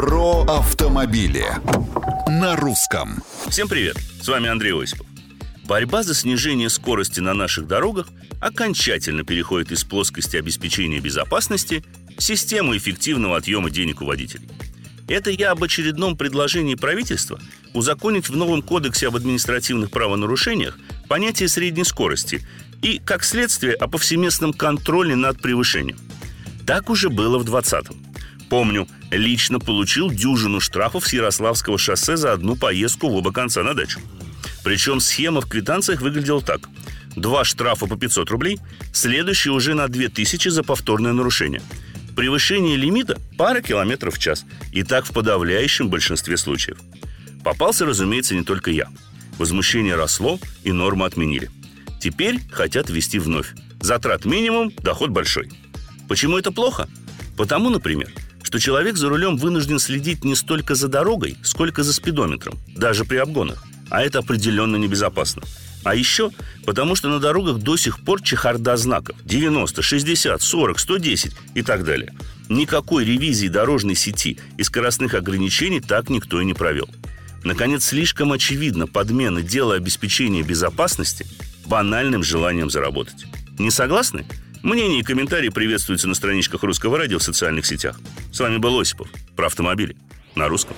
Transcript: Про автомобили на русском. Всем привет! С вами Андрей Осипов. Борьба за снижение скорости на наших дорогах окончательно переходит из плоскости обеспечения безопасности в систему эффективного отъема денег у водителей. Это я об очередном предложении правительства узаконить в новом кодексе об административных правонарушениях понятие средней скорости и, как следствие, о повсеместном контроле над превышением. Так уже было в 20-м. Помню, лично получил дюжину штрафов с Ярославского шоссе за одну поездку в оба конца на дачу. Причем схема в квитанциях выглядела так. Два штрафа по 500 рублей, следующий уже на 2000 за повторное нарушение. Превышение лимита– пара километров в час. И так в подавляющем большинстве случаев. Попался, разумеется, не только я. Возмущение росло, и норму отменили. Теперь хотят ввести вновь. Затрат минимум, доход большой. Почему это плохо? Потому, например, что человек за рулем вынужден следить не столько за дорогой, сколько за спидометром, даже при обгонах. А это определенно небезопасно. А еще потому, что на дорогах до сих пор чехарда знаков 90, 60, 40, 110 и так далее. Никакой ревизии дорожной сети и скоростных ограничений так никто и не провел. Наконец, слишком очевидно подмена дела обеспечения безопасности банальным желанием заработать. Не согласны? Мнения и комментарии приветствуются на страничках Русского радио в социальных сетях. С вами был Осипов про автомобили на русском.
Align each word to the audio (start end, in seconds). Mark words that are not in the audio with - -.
Про 0.00 0.44
автомобили 0.44 1.44
на 2.26 2.56
русском. 2.56 3.22
Всем 3.50 3.68
привет! 3.68 3.98
С 4.22 4.28
вами 4.28 4.48
Андрей 4.48 4.72
Осипов. 4.72 5.06
Борьба 5.64 6.02
за 6.02 6.14
снижение 6.14 6.70
скорости 6.70 7.20
на 7.20 7.34
наших 7.34 7.66
дорогах 7.66 8.08
окончательно 8.40 9.24
переходит 9.24 9.72
из 9.72 9.84
плоскости 9.84 10.38
обеспечения 10.38 11.00
безопасности 11.00 11.84
в 12.16 12.22
систему 12.22 12.74
эффективного 12.74 13.36
отъема 13.36 13.68
денег 13.68 14.00
у 14.00 14.06
водителей. 14.06 14.48
Это 15.06 15.28
я 15.28 15.50
об 15.50 15.62
очередном 15.62 16.16
предложении 16.16 16.76
правительства 16.76 17.38
узаконить 17.74 18.30
в 18.30 18.34
новом 18.34 18.62
кодексе 18.62 19.08
об 19.08 19.16
административных 19.16 19.90
правонарушениях 19.90 20.78
понятие 21.10 21.50
средней 21.50 21.84
скорости 21.84 22.40
и, 22.80 23.02
как 23.04 23.22
следствие, 23.22 23.74
о 23.74 23.86
повсеместном 23.86 24.54
контроле 24.54 25.14
над 25.14 25.42
превышением. 25.42 25.98
Так 26.66 26.88
уже 26.88 27.10
было 27.10 27.38
в 27.38 27.44
20-м. 27.44 28.09
Помню, 28.50 28.88
лично 29.12 29.60
получил 29.60 30.10
дюжину 30.10 30.58
штрафов 30.58 31.06
с 31.06 31.12
Ярославского 31.12 31.78
шоссе 31.78 32.16
за 32.16 32.32
одну 32.32 32.56
поездку 32.56 33.08
в 33.08 33.14
оба 33.14 33.32
конца 33.32 33.62
на 33.62 33.74
дачу. 33.74 34.00
Причем 34.64 34.98
схема 34.98 35.40
в 35.40 35.48
квитанциях 35.48 36.00
выглядела 36.00 36.42
так. 36.42 36.68
Два 37.14 37.44
штрафа 37.44 37.86
по 37.86 37.96
500 37.96 38.28
рублей, 38.30 38.58
следующий 38.92 39.50
уже 39.50 39.74
на 39.74 39.86
2000 39.86 40.48
за 40.48 40.64
повторное 40.64 41.12
нарушение. 41.12 41.62
Превышение 42.16 42.76
лимита– 42.76 43.18
пара 43.38 43.60
километров 43.60 44.16
в 44.16 44.18
час. 44.18 44.44
И 44.72 44.82
так 44.82 45.06
в 45.06 45.12
подавляющем 45.12 45.88
большинстве 45.88 46.36
случаев. 46.36 46.78
Попался, 47.44 47.86
разумеется, 47.86 48.34
не 48.34 48.42
только 48.42 48.72
я. 48.72 48.88
Возмущение 49.38 49.94
росло, 49.94 50.40
и 50.64 50.72
норму 50.72 51.04
отменили. 51.04 51.50
Теперь 52.00 52.40
хотят 52.50 52.90
ввести 52.90 53.20
вновь. 53.20 53.54
Затрат 53.80 54.24
минимум, 54.24 54.72
доход 54.82 55.10
большой. 55.10 55.50
Почему 56.08 56.36
это 56.36 56.50
плохо? 56.50 56.88
Потому, 57.36 57.70
например, 57.70 58.12
что 58.50 58.58
человек 58.58 58.96
за 58.96 59.08
рулем 59.08 59.36
вынужден 59.36 59.78
следить 59.78 60.24
не 60.24 60.34
столько 60.34 60.74
за 60.74 60.88
дорогой, 60.88 61.36
сколько 61.44 61.84
за 61.84 61.92
спидометром, 61.92 62.58
даже 62.66 63.04
при 63.04 63.18
обгонах. 63.18 63.62
А 63.90 64.02
это 64.02 64.18
определенно 64.18 64.74
небезопасно. 64.74 65.42
А 65.84 65.94
еще 65.94 66.32
потому, 66.66 66.96
что 66.96 67.08
на 67.08 67.20
дорогах 67.20 67.58
до 67.58 67.76
сих 67.76 68.00
пор 68.00 68.20
чехарда 68.20 68.76
знаков 68.76 69.14
90, 69.24 69.82
60, 69.82 70.42
40, 70.42 70.80
110 70.80 71.32
и 71.54 71.62
так 71.62 71.84
далее. 71.84 72.12
Никакой 72.48 73.04
ревизии 73.04 73.46
дорожной 73.46 73.94
сети 73.94 74.36
и 74.58 74.64
скоростных 74.64 75.14
ограничений 75.14 75.80
так 75.80 76.10
никто 76.10 76.40
и 76.40 76.44
не 76.44 76.54
провел. 76.54 76.88
Наконец, 77.44 77.84
слишком 77.84 78.32
очевидно 78.32 78.88
подмена 78.88 79.42
дела 79.42 79.76
обеспечения 79.76 80.42
безопасности 80.42 81.24
банальным 81.66 82.24
желанием 82.24 82.68
заработать. 82.68 83.26
Не 83.60 83.70
согласны? 83.70 84.26
Мнения 84.62 85.00
и 85.00 85.02
комментарии 85.02 85.48
приветствуются 85.48 86.06
на 86.06 86.14
страничках 86.14 86.62
Русского 86.62 86.98
радио 86.98 87.18
в 87.18 87.22
социальных 87.22 87.64
сетях. 87.64 87.98
С 88.32 88.40
вами 88.40 88.58
был 88.58 88.78
Осипов 88.78 89.08
про 89.34 89.46
автомобили 89.46 89.96
на 90.34 90.48
русском. 90.48 90.76